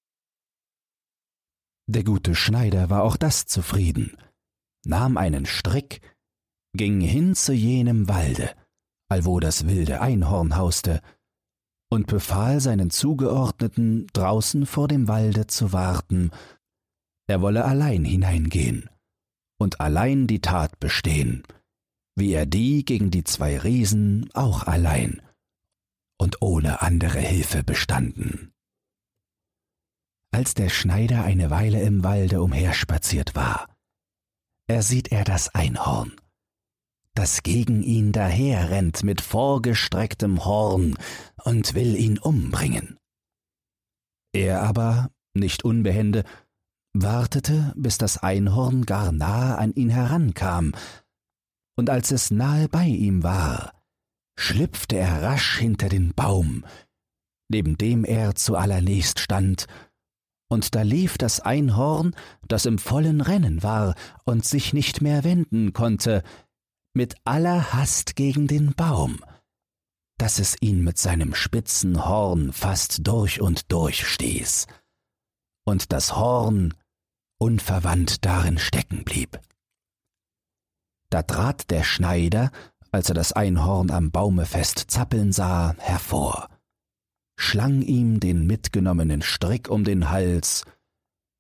Der 1.90 2.04
gute 2.04 2.36
Schneider 2.36 2.90
war 2.90 3.04
auch 3.04 3.16
das 3.16 3.46
zufrieden, 3.46 4.18
nahm 4.84 5.16
einen 5.16 5.46
Strick, 5.46 6.02
ging 6.74 7.00
hin 7.00 7.36
zu 7.36 7.54
jenem 7.54 8.10
Walde, 8.10 8.54
allwo 9.10 9.40
das 9.40 9.68
wilde 9.68 10.02
Einhorn 10.02 10.58
hauste, 10.58 11.02
und 11.90 12.08
befahl 12.08 12.60
seinen 12.60 12.90
Zugeordneten, 12.90 14.08
draußen 14.14 14.66
vor 14.66 14.88
dem 14.88 15.08
Walde 15.08 15.48
zu 15.48 15.72
warten, 15.72 16.32
er 17.28 17.42
wolle 17.42 17.66
allein 17.66 18.06
hineingehen 18.06 18.90
und 19.60 19.80
allein 19.80 20.28
die 20.28 20.42
Tat 20.42 20.80
bestehen, 20.80 21.44
wie 22.16 22.34
er 22.34 22.46
die 22.46 22.86
gegen 22.86 23.12
die 23.12 23.24
zwei 23.24 23.58
Riesen 23.58 24.30
auch 24.34 24.64
allein 24.64 25.22
und 26.20 26.42
ohne 26.42 26.82
andere 26.82 27.20
Hilfe 27.20 27.64
bestanden. 27.64 28.52
Als 30.32 30.54
der 30.54 30.70
Schneider 30.70 31.24
eine 31.24 31.50
Weile 31.50 31.82
im 31.82 32.04
Walde 32.04 32.42
umherspaziert 32.42 33.36
war, 33.36 33.74
ersieht 34.68 35.12
er 35.12 35.24
das 35.24 35.54
Einhorn, 35.56 36.14
das 37.18 37.42
gegen 37.42 37.82
ihn 37.82 38.12
daherrennt 38.12 39.04
mit 39.04 39.22
vorgestrecktem 39.22 40.46
Horn 40.46 40.96
und 41.44 41.74
will 41.74 41.96
ihn 41.96 42.20
umbringen. 42.20 42.98
Er 44.34 44.62
aber, 44.62 45.10
nicht 45.34 45.66
unbehende, 45.66 46.24
wartete, 46.94 47.74
bis 47.76 47.98
das 47.98 48.20
Einhorn 48.20 48.86
gar 48.86 49.12
nahe 49.12 49.58
an 49.58 49.74
ihn 49.74 49.90
herankam, 49.90 50.74
und 51.76 51.90
als 51.90 52.12
es 52.12 52.30
nahe 52.30 52.70
bei 52.70 52.86
ihm 52.86 53.24
war, 53.24 53.74
schlüpfte 54.38 54.98
er 54.98 55.24
rasch 55.24 55.58
hinter 55.58 55.90
den 55.90 56.14
Baum, 56.14 56.66
neben 57.50 57.80
dem 57.80 58.06
er 58.06 58.36
zuallererst 58.36 59.20
stand, 59.20 59.66
und 60.50 60.76
da 60.76 60.84
lief 60.84 61.18
das 61.18 61.40
Einhorn, 61.40 62.16
das 62.48 62.66
im 62.66 62.78
vollen 62.78 63.22
Rennen 63.22 63.64
war 63.64 63.96
und 64.24 64.46
sich 64.46 64.72
nicht 64.72 65.02
mehr 65.02 65.24
wenden 65.24 65.74
konnte, 65.74 66.24
mit 66.98 67.16
aller 67.26 67.74
Hast 67.74 68.16
gegen 68.16 68.48
den 68.48 68.74
Baum, 68.74 69.24
dass 70.18 70.40
es 70.40 70.58
ihn 70.62 70.84
mit 70.84 70.98
seinem 70.98 71.36
spitzen 71.36 72.08
Horn 72.08 72.52
fast 72.52 73.06
durch 73.06 73.40
und 73.40 73.72
durch 73.72 74.08
stieß, 74.08 74.66
und 75.64 75.94
das 75.94 76.16
Horn 76.16 76.74
unverwandt 77.40 78.26
darin 78.26 78.58
stecken 78.58 79.04
blieb. 79.04 79.40
Da 81.12 81.22
trat 81.22 81.70
der 81.70 81.84
Schneider, 81.84 82.52
als 82.92 83.10
er 83.10 83.16
das 83.16 83.32
Einhorn 83.32 83.92
am 83.92 84.10
Baume 84.10 84.48
fest 84.48 84.86
zappeln 84.88 85.32
sah, 85.32 85.76
hervor, 85.78 86.50
schlang 87.40 87.84
ihm 87.84 88.20
den 88.20 88.48
mitgenommenen 88.48 89.22
Strick 89.22 89.70
um 89.70 89.84
den 89.84 90.10
Hals, 90.10 90.66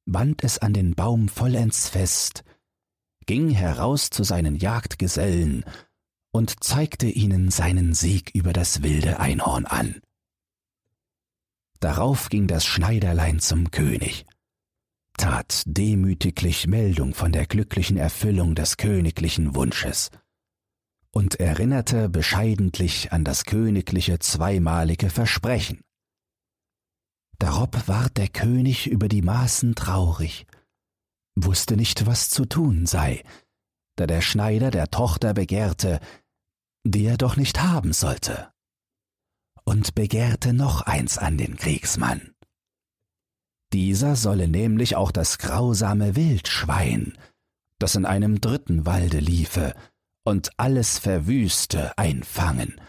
band 0.06 0.44
es 0.44 0.60
an 0.60 0.74
den 0.74 0.94
Baum 0.94 1.30
vollends 1.30 1.90
fest, 1.90 2.44
ging 3.28 3.52
heraus 3.52 4.10
zu 4.10 4.24
seinen 4.24 4.56
Jagdgesellen 4.56 5.64
und 6.32 6.64
zeigte 6.64 7.06
ihnen 7.06 7.52
seinen 7.52 7.94
Sieg 7.94 8.32
über 8.34 8.52
das 8.52 8.82
wilde 8.82 9.20
Einhorn 9.20 9.66
an. 9.68 10.02
Darauf 11.80 12.30
ging 12.30 12.48
das 12.48 12.66
Schneiderlein 12.66 13.40
zum 13.40 13.70
König 13.70 14.26
tat 15.18 15.64
demütiglich 15.66 16.68
Meldung 16.68 17.14
von 17.14 17.32
der 17.32 17.48
glücklichen 17.48 17.98
Erfüllung 17.98 18.56
des 18.56 18.78
königlichen 18.78 19.56
Wunsches 19.56 20.12
und 21.12 21.40
erinnerte 21.40 22.08
bescheidentlich 22.10 23.12
an 23.12 23.24
das 23.24 23.46
königliche 23.46 24.20
zweimalige 24.20 25.10
Versprechen. 25.10 25.82
Darob 27.40 27.88
ward 27.88 28.18
der 28.18 28.28
König 28.28 28.88
über 28.88 29.08
die 29.08 29.24
Maßen 29.24 29.76
traurig, 29.76 30.46
wusste 31.46 31.78
nicht, 31.78 32.06
was 32.06 32.30
zu 32.30 32.46
tun 32.46 32.86
sei, 32.86 33.24
da 33.96 34.08
der 34.08 34.22
Schneider 34.22 34.72
der 34.72 34.90
Tochter 34.90 35.34
begehrte, 35.34 36.00
die 36.84 37.06
er 37.06 37.18
doch 37.18 37.36
nicht 37.36 37.62
haben 37.62 37.94
sollte, 37.94 38.52
und 39.64 39.96
begehrte 39.96 40.54
noch 40.54 40.82
eins 40.82 41.18
an 41.18 41.38
den 41.38 41.58
Kriegsmann. 41.58 42.34
Dieser 43.74 44.16
solle 44.16 44.48
nämlich 44.48 44.96
auch 44.96 45.12
das 45.12 45.38
grausame 45.38 46.16
Wildschwein, 46.16 47.18
das 47.80 47.96
in 47.96 48.06
einem 48.06 48.40
dritten 48.40 48.86
Walde 48.86 49.20
liefe 49.20 49.74
und 50.24 50.52
alles 50.58 50.98
verwüste, 50.98 51.98
einfangen, 51.98 52.80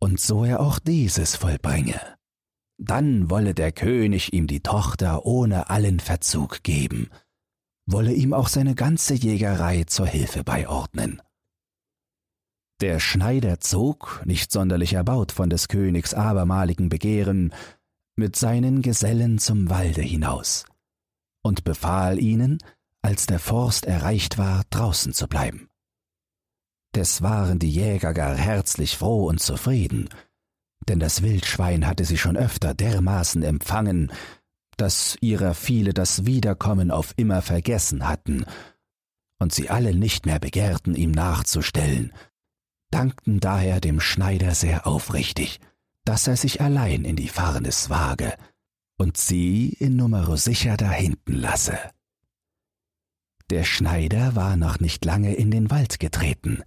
und 0.00 0.20
so 0.20 0.44
er 0.44 0.60
auch 0.60 0.78
dieses 0.78 1.36
vollbringe. 1.36 2.00
Dann 2.78 3.28
wolle 3.28 3.54
der 3.54 3.72
König 3.72 4.32
ihm 4.32 4.46
die 4.46 4.62
Tochter 4.62 5.26
ohne 5.26 5.68
allen 5.68 6.00
Verzug 6.00 6.62
geben, 6.62 7.10
wolle 7.92 8.12
ihm 8.12 8.32
auch 8.32 8.48
seine 8.48 8.74
ganze 8.74 9.14
Jägerei 9.14 9.84
zur 9.84 10.06
Hilfe 10.06 10.44
beiordnen. 10.44 11.20
Der 12.80 12.98
Schneider 12.98 13.60
zog, 13.60 14.22
nicht 14.24 14.50
sonderlich 14.52 14.94
erbaut 14.94 15.32
von 15.32 15.50
des 15.50 15.68
Königs 15.68 16.14
abermaligen 16.14 16.88
Begehren, 16.88 17.52
mit 18.16 18.36
seinen 18.36 18.82
Gesellen 18.82 19.38
zum 19.38 19.68
Walde 19.68 20.02
hinaus 20.02 20.64
und 21.42 21.64
befahl 21.64 22.18
ihnen, 22.18 22.58
als 23.02 23.26
der 23.26 23.38
Forst 23.38 23.86
erreicht 23.86 24.38
war, 24.38 24.64
draußen 24.70 25.12
zu 25.12 25.26
bleiben. 25.26 25.68
Des 26.94 27.22
waren 27.22 27.58
die 27.58 27.70
Jäger 27.70 28.12
gar 28.14 28.34
herzlich 28.34 28.96
froh 28.96 29.26
und 29.26 29.40
zufrieden, 29.40 30.08
denn 30.88 30.98
das 30.98 31.22
Wildschwein 31.22 31.86
hatte 31.86 32.04
sie 32.04 32.18
schon 32.18 32.36
öfter 32.36 32.74
dermaßen 32.74 33.42
empfangen, 33.42 34.10
dass 34.80 35.16
ihrer 35.20 35.54
viele 35.54 35.92
das 35.92 36.24
Wiederkommen 36.24 36.90
auf 36.90 37.12
immer 37.16 37.42
vergessen 37.42 38.08
hatten 38.08 38.46
und 39.38 39.52
sie 39.52 39.68
alle 39.68 39.94
nicht 39.94 40.26
mehr 40.26 40.38
begehrten, 40.38 40.94
ihm 40.94 41.10
nachzustellen, 41.10 42.12
dankten 42.90 43.40
daher 43.40 43.80
dem 43.80 44.00
Schneider 44.00 44.54
sehr 44.54 44.86
aufrichtig, 44.86 45.60
dass 46.04 46.26
er 46.26 46.36
sich 46.36 46.60
allein 46.60 47.04
in 47.04 47.16
die 47.16 47.28
Farnes 47.28 47.90
wage 47.90 48.34
und 48.98 49.16
sie 49.16 49.68
in 49.68 49.96
Numero 49.96 50.36
sicher 50.36 50.76
dahinten 50.76 51.34
lasse. 51.34 51.78
Der 53.50 53.64
Schneider 53.64 54.34
war 54.34 54.56
noch 54.56 54.80
nicht 54.80 55.04
lange 55.04 55.34
in 55.34 55.50
den 55.50 55.70
Wald 55.70 56.00
getreten, 56.00 56.62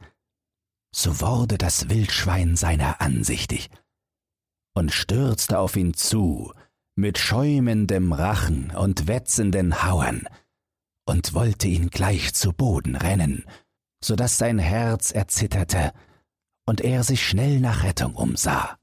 so 0.96 1.20
wurde 1.20 1.58
das 1.58 1.90
Wildschwein 1.90 2.56
seiner 2.56 3.02
ansichtig 3.02 3.70
und 4.76 4.92
stürzte 4.92 5.58
auf 5.60 5.76
ihn 5.76 5.94
zu, 5.94 6.54
mit 6.96 7.18
schäumendem 7.18 8.14
Rachen 8.14 8.72
und 8.72 9.08
wetzenden 9.08 9.84
Hauern, 9.84 10.28
und 11.06 11.34
wollte 11.34 11.68
ihn 11.68 11.90
gleich 11.90 12.34
zu 12.34 12.54
Boden 12.54 12.96
rennen, 12.96 13.46
so 14.04 14.16
dass 14.16 14.38
sein 14.38 14.60
Herz 14.60 15.12
erzitterte 15.12 15.94
und 16.66 16.82
er 16.82 17.04
sich 17.04 17.28
schnell 17.28 17.60
nach 17.60 17.84
Rettung 17.84 18.16
umsah. 18.16 18.78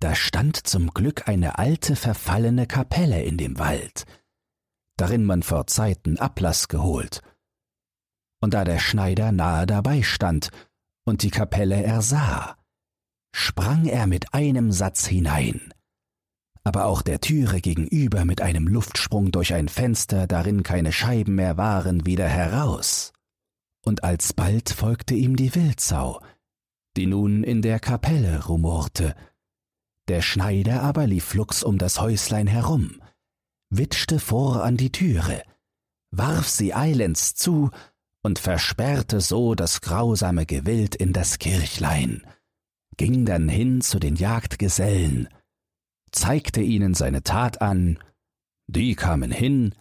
Da 0.00 0.14
stand 0.14 0.66
zum 0.66 0.90
Glück 0.90 1.28
eine 1.28 1.58
alte 1.58 1.96
verfallene 1.96 2.66
Kapelle 2.66 3.22
in 3.22 3.38
dem 3.38 3.58
Wald, 3.58 4.04
darin 4.96 5.24
man 5.24 5.42
vor 5.42 5.66
Zeiten 5.66 6.18
Ablass 6.18 6.68
geholt. 6.68 7.22
Und 8.42 8.52
da 8.52 8.64
der 8.64 8.78
Schneider 8.78 9.32
nahe 9.32 9.66
dabei 9.66 10.02
stand 10.02 10.50
und 11.06 11.22
die 11.22 11.30
Kapelle 11.30 11.82
ersah, 11.82 12.58
sprang 13.34 13.86
er 13.86 14.06
mit 14.06 14.34
einem 14.34 14.72
Satz 14.72 15.06
hinein, 15.06 15.72
aber 16.66 16.86
auch 16.86 17.00
der 17.00 17.20
Türe 17.20 17.60
gegenüber 17.60 18.24
mit 18.24 18.40
einem 18.40 18.66
Luftsprung 18.66 19.30
durch 19.30 19.54
ein 19.54 19.68
Fenster, 19.68 20.26
darin 20.26 20.64
keine 20.64 20.90
Scheiben 20.90 21.36
mehr 21.36 21.56
waren, 21.56 22.06
wieder 22.06 22.26
heraus. 22.26 23.12
Und 23.84 24.02
alsbald 24.02 24.70
folgte 24.70 25.14
ihm 25.14 25.36
die 25.36 25.54
Wildsau, 25.54 26.20
die 26.96 27.06
nun 27.06 27.44
in 27.44 27.62
der 27.62 27.78
Kapelle 27.78 28.46
rumorte. 28.46 29.14
Der 30.08 30.22
Schneider 30.22 30.82
aber 30.82 31.06
lief 31.06 31.22
flugs 31.22 31.62
um 31.62 31.78
das 31.78 32.00
Häuslein 32.00 32.48
herum, 32.48 33.00
witschte 33.70 34.18
vor 34.18 34.64
an 34.64 34.76
die 34.76 34.90
Türe, 34.90 35.44
warf 36.10 36.48
sie 36.48 36.74
eilends 36.74 37.36
zu 37.36 37.70
und 38.24 38.40
versperrte 38.40 39.20
so 39.20 39.54
das 39.54 39.82
grausame 39.82 40.46
Gewild 40.46 40.96
in 40.96 41.12
das 41.12 41.38
Kirchlein, 41.38 42.26
ging 42.96 43.24
dann 43.24 43.48
hin 43.48 43.82
zu 43.82 44.00
den 44.00 44.16
Jagdgesellen, 44.16 45.28
zeigte 46.16 46.60
ihnen 46.60 46.94
seine 46.94 47.22
Tat 47.22 47.60
an, 47.60 47.98
die 48.66 48.94
kamen 48.94 49.30
hin, 49.30 49.74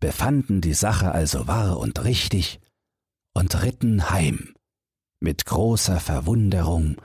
befanden 0.00 0.60
die 0.60 0.74
Sache 0.74 1.12
also 1.12 1.46
wahr 1.46 1.78
und 1.78 2.04
richtig 2.04 2.60
und 3.34 3.62
ritten 3.62 4.10
heim, 4.10 4.54
mit 5.20 5.46
großer 5.46 6.00
Verwunderung 6.00 7.00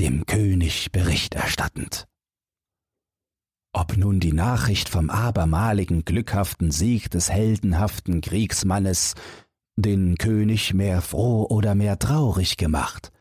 dem 0.00 0.26
König 0.26 0.90
Bericht 0.90 1.34
erstattend. 1.34 2.06
Ob 3.72 3.96
nun 3.96 4.18
die 4.18 4.32
Nachricht 4.32 4.88
vom 4.88 5.10
abermaligen 5.10 6.04
glückhaften 6.04 6.70
Sieg 6.70 7.10
des 7.10 7.30
heldenhaften 7.30 8.20
Kriegsmannes 8.20 9.14
den 9.76 10.16
König 10.16 10.74
mehr 10.74 11.02
froh 11.02 11.46
oder 11.48 11.74
mehr 11.74 11.98
traurig 11.98 12.56
gemacht, 12.56 13.12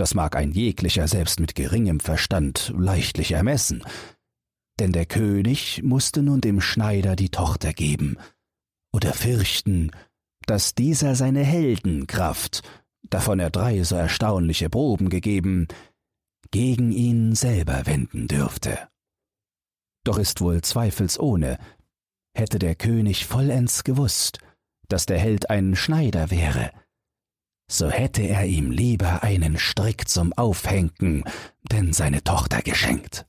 das 0.00 0.14
mag 0.14 0.34
ein 0.34 0.52
jeglicher 0.52 1.06
selbst 1.06 1.40
mit 1.40 1.54
geringem 1.54 2.00
Verstand 2.00 2.72
leichtlich 2.76 3.32
ermessen, 3.32 3.84
denn 4.78 4.92
der 4.92 5.04
König 5.04 5.82
musste 5.82 6.22
nun 6.22 6.40
dem 6.40 6.62
Schneider 6.62 7.16
die 7.16 7.28
Tochter 7.28 7.74
geben, 7.74 8.16
oder 8.92 9.12
fürchten, 9.12 9.90
dass 10.46 10.74
dieser 10.74 11.14
seine 11.16 11.44
Heldenkraft, 11.44 12.62
davon 13.02 13.40
er 13.40 13.50
drei 13.50 13.82
so 13.82 13.94
erstaunliche 13.94 14.70
Proben 14.70 15.10
gegeben, 15.10 15.68
gegen 16.50 16.92
ihn 16.92 17.34
selber 17.34 17.84
wenden 17.84 18.26
dürfte. 18.26 18.88
Doch 20.04 20.16
ist 20.16 20.40
wohl 20.40 20.62
zweifelsohne, 20.62 21.58
hätte 22.34 22.58
der 22.58 22.74
König 22.74 23.26
vollends 23.26 23.84
gewusst, 23.84 24.38
dass 24.88 25.04
der 25.04 25.18
Held 25.18 25.50
ein 25.50 25.76
Schneider 25.76 26.30
wäre, 26.30 26.72
so 27.70 27.88
hätte 27.88 28.22
er 28.22 28.46
ihm 28.46 28.72
lieber 28.72 29.22
einen 29.22 29.56
Strick 29.56 30.08
zum 30.08 30.32
Aufhenken, 30.32 31.22
denn 31.70 31.92
seine 31.92 32.24
Tochter 32.24 32.62
geschenkt. 32.62 33.26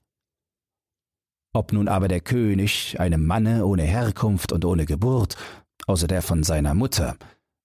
Ob 1.54 1.74
nun 1.74 1.88
aber 1.88 2.08
der 2.08 2.22
König, 2.22 3.00
einem 3.00 3.26
Manne 3.26 3.68
ohne 3.68 3.84
Herkunft 3.84 4.52
und 4.52 4.66
ohne 4.66 4.86
Geburt, 4.86 5.36
außer 5.86 6.08
der 6.08 6.24
von 6.24 6.42
seiner 6.44 6.74
Mutter, 6.74 7.18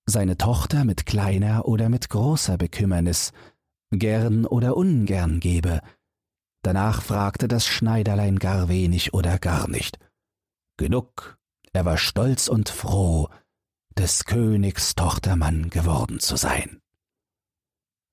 seine 0.05 0.37
Tochter 0.37 0.85
mit 0.85 1.07
kleiner 1.07 1.67
oder 1.67 1.89
mit 1.89 2.11
großer 2.11 2.59
Bekümmernis, 2.59 3.33
gern 3.91 4.45
oder 4.45 4.77
ungern 4.77 5.41
gebe, 5.41 5.81
danach 6.62 7.01
fragte 7.01 7.49
das 7.49 7.67
Schneiderlein 7.67 8.39
gar 8.39 8.69
wenig 8.69 9.15
oder 9.15 9.39
gar 9.39 9.67
nicht. 9.71 9.99
Genug, 10.77 11.39
er 11.73 11.87
war 11.87 11.97
stolz 11.97 12.49
und 12.49 12.69
froh, 12.69 13.31
des 13.98 14.24
Königs 14.26 14.94
Tochtermann 14.94 15.70
geworden 15.70 16.20
zu 16.20 16.37
sein. 16.37 16.80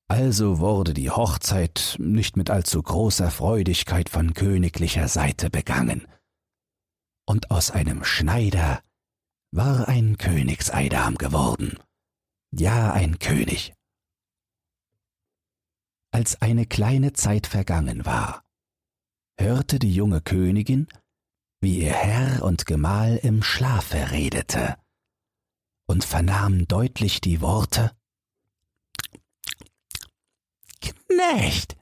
Also 0.08 0.60
wurde 0.60 0.94
die 0.94 1.10
Hochzeit 1.10 1.96
nicht 2.00 2.38
mit 2.38 2.50
allzu 2.50 2.82
großer 2.82 3.32
Freudigkeit 3.32 4.10
von 4.10 4.34
königlicher 4.34 5.08
Seite 5.08 5.50
begangen. 5.50 6.08
Und 7.26 7.52
aus 7.52 7.72
einem 7.72 8.04
Schneider 8.04 8.82
war 9.52 9.88
ein 9.88 10.18
Königseidam 10.18 11.16
geworden. 11.16 11.78
Ja, 12.52 12.94
ein 12.94 13.20
König. 13.20 13.74
Als 16.12 16.42
eine 16.42 16.66
kleine 16.66 17.14
Zeit 17.14 17.48
vergangen 17.48 18.06
war, 18.06 18.44
hörte 19.40 19.80
die 19.80 19.94
junge 19.94 20.22
Königin, 20.22 20.88
wie 21.60 21.80
ihr 21.80 21.94
Herr 21.94 22.44
und 22.44 22.66
Gemahl 22.66 23.18
im 23.18 23.42
Schlafe 23.42 24.12
redete 24.12 24.78
und 25.94 26.04
vernahm 26.04 26.68
deutlich 26.68 27.22
die 27.22 27.40
Worte 27.40 27.92
Knecht, 30.82 31.78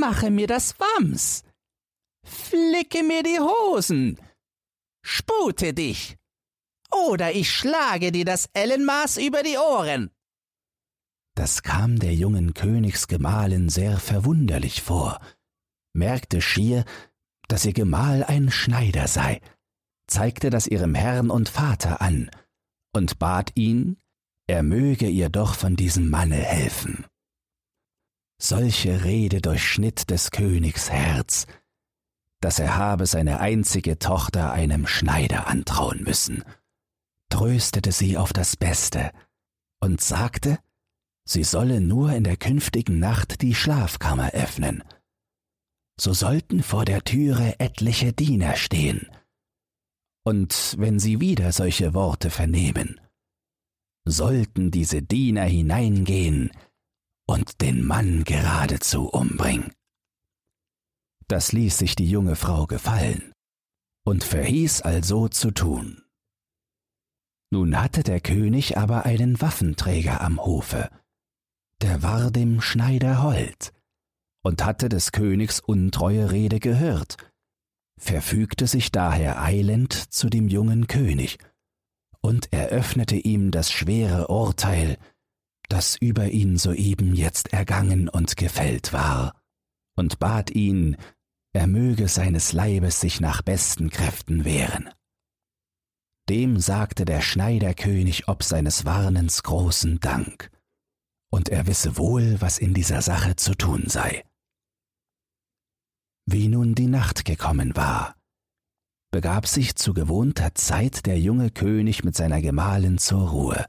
mache 0.00 0.30
mir 0.30 0.46
das 0.46 0.80
Wams, 0.80 1.44
flicke 2.24 3.02
mir 3.02 3.22
die 3.22 3.38
Hosen, 3.38 4.18
spute 5.02 5.74
dich, 5.74 6.16
oder 6.90 7.32
ich 7.32 7.52
schlage 7.52 8.12
dir 8.12 8.24
das 8.24 8.48
Ellenmaß 8.54 9.18
über 9.18 9.42
die 9.42 9.58
Ohren. 9.58 10.10
Das 11.34 11.62
kam 11.62 11.98
der 11.98 12.14
jungen 12.14 12.54
Königsgemahlin 12.54 13.68
sehr 13.68 13.98
verwunderlich 13.98 14.80
vor, 14.80 15.20
merkte 15.92 16.40
schier, 16.40 16.86
dass 17.46 17.66
ihr 17.66 17.74
Gemahl 17.74 18.24
ein 18.24 18.50
Schneider 18.50 19.06
sei, 19.06 19.42
zeigte 20.06 20.48
das 20.48 20.66
ihrem 20.66 20.94
Herrn 20.94 21.28
und 21.28 21.50
Vater 21.50 22.00
an 22.00 22.30
und 22.96 23.18
bat 23.18 23.52
ihn, 23.54 23.98
er 24.46 24.62
möge 24.62 25.06
ihr 25.06 25.28
doch 25.28 25.54
von 25.54 25.76
diesem 25.76 26.08
Manne 26.08 26.36
helfen. 26.36 27.04
Solche 28.38 29.04
Rede 29.04 29.40
durchschnitt 29.40 30.10
des 30.10 30.30
Königs 30.30 30.90
Herz, 30.90 31.46
dass 32.40 32.58
er 32.58 32.76
habe 32.76 33.06
seine 33.06 33.40
einzige 33.40 33.98
Tochter 33.98 34.52
einem 34.52 34.86
Schneider 34.86 35.46
antrauen 35.46 36.02
müssen, 36.02 36.42
tröstete 37.28 37.92
sie 37.92 38.16
auf 38.16 38.32
das 38.32 38.56
Beste 38.56 39.10
und 39.80 40.00
sagte, 40.00 40.58
sie 41.24 41.44
solle 41.44 41.80
nur 41.80 42.12
in 42.12 42.24
der 42.24 42.36
künftigen 42.36 42.98
Nacht 42.98 43.42
die 43.42 43.54
Schlafkammer 43.54 44.30
öffnen. 44.30 44.82
So 45.98 46.12
sollten 46.12 46.62
vor 46.62 46.84
der 46.84 47.02
Türe 47.04 47.58
etliche 47.58 48.12
Diener 48.12 48.56
stehen, 48.56 49.08
und 50.26 50.74
wenn 50.78 50.98
sie 50.98 51.20
wieder 51.20 51.52
solche 51.52 51.94
Worte 51.94 52.30
vernehmen, 52.30 53.00
sollten 54.04 54.72
diese 54.72 55.00
Diener 55.00 55.44
hineingehen 55.44 56.50
und 57.28 57.60
den 57.60 57.84
Mann 57.84 58.24
geradezu 58.24 59.08
umbringen. 59.08 59.72
Das 61.28 61.52
ließ 61.52 61.78
sich 61.78 61.94
die 61.94 62.10
junge 62.10 62.34
Frau 62.34 62.66
gefallen 62.66 63.32
und 64.04 64.24
verhieß 64.24 64.82
also 64.82 65.28
zu 65.28 65.52
tun. 65.52 66.02
Nun 67.52 67.80
hatte 67.80 68.02
der 68.02 68.20
König 68.20 68.76
aber 68.76 69.06
einen 69.06 69.40
Waffenträger 69.40 70.20
am 70.22 70.44
Hofe, 70.44 70.90
der 71.82 72.02
war 72.02 72.32
dem 72.32 72.60
Schneider 72.60 73.22
hold 73.22 73.72
und 74.42 74.64
hatte 74.64 74.88
des 74.88 75.12
Königs 75.12 75.60
untreue 75.60 76.32
Rede 76.32 76.58
gehört 76.58 77.16
verfügte 77.98 78.66
sich 78.66 78.92
daher 78.92 79.42
eilend 79.42 79.92
zu 79.92 80.28
dem 80.28 80.48
jungen 80.48 80.86
König 80.86 81.38
und 82.20 82.52
eröffnete 82.52 83.16
ihm 83.16 83.50
das 83.50 83.70
schwere 83.70 84.28
Urteil, 84.28 84.98
das 85.68 85.96
über 85.96 86.28
ihn 86.28 86.58
soeben 86.58 87.14
jetzt 87.14 87.52
ergangen 87.52 88.08
und 88.08 88.36
gefällt 88.36 88.92
war, 88.92 89.40
und 89.96 90.18
bat 90.18 90.50
ihn, 90.50 90.96
er 91.52 91.66
möge 91.66 92.08
seines 92.08 92.52
Leibes 92.52 93.00
sich 93.00 93.20
nach 93.20 93.42
besten 93.42 93.90
Kräften 93.90 94.44
wehren. 94.44 94.90
dem 96.28 96.58
sagte 96.58 97.04
der 97.04 97.20
Schneiderkönig 97.20 98.28
ob 98.28 98.42
seines 98.42 98.84
Warnens 98.84 99.42
großen 99.42 100.00
Dank, 100.00 100.50
und 101.30 101.48
er 101.48 101.66
wisse 101.66 101.96
wohl, 101.96 102.40
was 102.40 102.58
in 102.58 102.74
dieser 102.74 103.02
Sache 103.02 103.36
zu 103.36 103.54
tun 103.54 103.84
sei. 103.86 104.24
Wie 106.28 106.48
nun 106.48 106.74
die 106.74 106.88
Nacht 106.88 107.24
gekommen 107.24 107.76
war, 107.76 108.16
begab 109.12 109.46
sich 109.46 109.76
zu 109.76 109.94
gewohnter 109.94 110.54
Zeit 110.54 111.06
der 111.06 111.20
junge 111.20 111.50
König 111.50 112.02
mit 112.02 112.16
seiner 112.16 112.42
Gemahlin 112.42 112.98
zur 112.98 113.30
Ruhe 113.30 113.64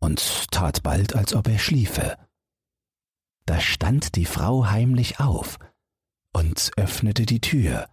und 0.00 0.50
tat 0.50 0.82
bald, 0.82 1.16
als 1.16 1.34
ob 1.34 1.48
er 1.48 1.58
schliefe. 1.58 2.18
Da 3.46 3.58
stand 3.58 4.16
die 4.16 4.26
Frau 4.26 4.66
heimlich 4.66 5.18
auf 5.18 5.58
und 6.34 6.72
öffnete 6.76 7.24
die 7.24 7.40
Tür, 7.40 7.88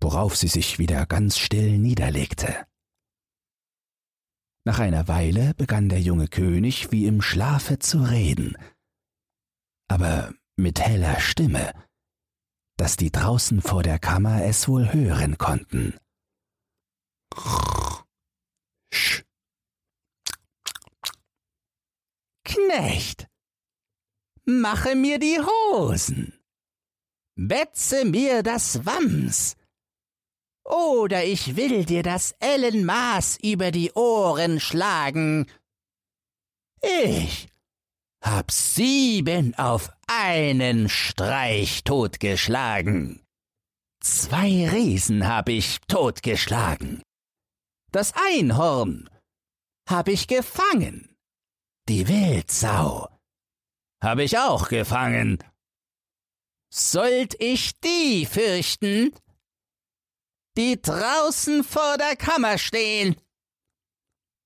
worauf 0.00 0.36
sie 0.36 0.48
sich 0.48 0.78
wieder 0.78 1.04
ganz 1.06 1.38
still 1.38 1.78
niederlegte. 1.78 2.66
Nach 4.64 4.78
einer 4.78 5.08
Weile 5.08 5.54
begann 5.54 5.88
der 5.88 6.00
junge 6.00 6.28
König 6.28 6.90
wie 6.90 7.06
im 7.06 7.20
Schlafe 7.20 7.78
zu 7.78 8.02
reden, 8.02 8.56
aber 9.88 10.32
mit 10.56 10.80
heller 10.80 11.20
Stimme, 11.20 11.72
dass 12.76 12.96
die 12.96 13.10
draußen 13.10 13.62
vor 13.62 13.82
der 13.82 13.98
Kammer 13.98 14.44
es 14.44 14.68
wohl 14.68 14.92
hören 14.92 15.38
konnten. 15.38 15.96
Knecht, 22.44 23.28
mache 24.44 24.94
mir 24.94 25.18
die 25.18 25.38
Hosen, 25.40 26.38
betze 27.36 28.04
mir 28.04 28.42
das 28.42 28.84
Wams, 28.84 29.56
oder 30.64 31.24
ich 31.24 31.56
will 31.56 31.84
dir 31.84 32.02
das 32.02 32.34
Ellenmaß 32.38 33.38
über 33.42 33.70
die 33.70 33.92
Ohren 33.92 34.60
schlagen. 34.60 35.46
Ich 36.80 37.48
hab 38.22 38.50
sieben 38.50 39.54
auf 39.56 39.90
einen 40.20 40.88
Streich 40.88 41.84
totgeschlagen. 41.84 43.22
Zwei 44.00 44.68
Riesen 44.68 45.26
hab 45.26 45.48
ich 45.48 45.78
totgeschlagen. 45.88 47.02
Das 47.92 48.12
Einhorn 48.14 49.08
hab 49.88 50.08
ich 50.08 50.26
gefangen. 50.26 51.14
Die 51.88 52.08
Wildsau 52.08 53.08
hab 54.02 54.18
ich 54.18 54.38
auch 54.38 54.68
gefangen. 54.68 55.38
Sollt 56.72 57.34
ich 57.40 57.78
die 57.80 58.26
fürchten, 58.26 59.14
die 60.56 60.80
draußen 60.80 61.64
vor 61.64 61.96
der 61.98 62.16
Kammer 62.16 62.58
stehen? 62.58 63.16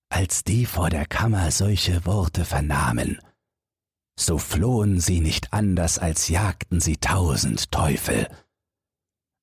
Als 0.09 0.45
die 0.45 0.67
vor 0.67 0.91
der 0.91 1.07
Kammer 1.07 1.51
solche 1.51 2.05
Worte 2.05 2.45
vernahmen, 2.45 3.21
so 4.19 4.39
flohen 4.39 5.01
sie 5.01 5.21
nicht 5.21 5.53
anders, 5.53 5.99
als 5.99 6.29
jagten 6.29 6.81
sie 6.81 6.97
tausend 6.97 7.71
Teufel. 7.71 8.29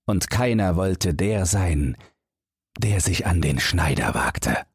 Und 0.05 0.29
keiner 0.29 0.75
wollte 0.75 1.13
der 1.13 1.45
sein, 1.45 1.95
der 2.77 2.99
sich 2.99 3.25
an 3.25 3.41
den 3.41 3.59
Schneider 3.59 4.13
wagte. 4.13 4.65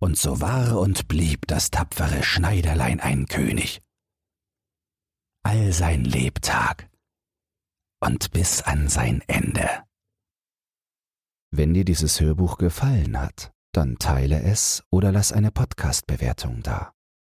Und 0.00 0.18
so 0.18 0.40
war 0.40 0.78
und 0.78 1.08
blieb 1.08 1.46
das 1.46 1.70
tapfere 1.70 2.22
Schneiderlein 2.22 3.00
ein 3.00 3.26
König. 3.26 3.80
All 5.44 5.72
sein 5.72 6.04
Lebtag 6.04 6.88
und 8.00 8.32
bis 8.32 8.62
an 8.62 8.88
sein 8.88 9.22
Ende. 9.26 9.68
Wenn 11.50 11.74
dir 11.74 11.84
dieses 11.84 12.20
Hörbuch 12.20 12.58
gefallen 12.58 13.18
hat, 13.18 13.52
dann 13.72 13.98
teile 13.98 14.42
es 14.42 14.84
oder 14.90 15.12
lass 15.12 15.32
eine 15.32 15.50
Podcast-Bewertung 15.50 16.62
da. 16.62 16.94